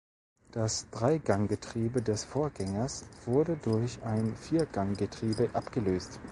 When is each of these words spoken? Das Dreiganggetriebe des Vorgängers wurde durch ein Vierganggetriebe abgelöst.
Das 0.51 0.89
Dreiganggetriebe 0.89 2.01
des 2.01 2.23
Vorgängers 2.23 3.05
wurde 3.27 3.55
durch 3.57 4.01
ein 4.03 4.35
Vierganggetriebe 4.35 5.51
abgelöst. 5.53 6.19